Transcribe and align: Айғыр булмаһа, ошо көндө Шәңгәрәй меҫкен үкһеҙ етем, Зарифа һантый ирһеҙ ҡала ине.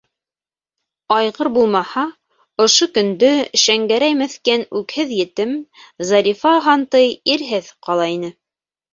Айғыр 1.15 1.47
булмаһа, 1.57 2.05
ошо 2.63 2.87
көндө 2.95 3.29
Шәңгәрәй 3.63 4.15
меҫкен 4.21 4.63
үкһеҙ 4.79 5.13
етем, 5.17 5.51
Зарифа 6.13 6.55
һантый 6.69 7.05
ирһеҙ 7.35 7.69
ҡала 7.89 8.09
ине. 8.15 8.31